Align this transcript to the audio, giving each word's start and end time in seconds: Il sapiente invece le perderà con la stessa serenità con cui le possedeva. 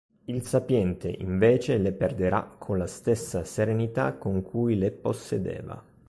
Il 0.25 0.41
sapiente 0.41 1.09
invece 1.19 1.77
le 1.77 1.91
perderà 1.91 2.55
con 2.57 2.75
la 2.79 2.87
stessa 2.87 3.43
serenità 3.43 4.15
con 4.15 4.41
cui 4.41 4.75
le 4.75 4.89
possedeva. 4.89 5.79